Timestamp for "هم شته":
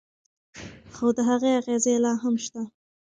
2.23-2.63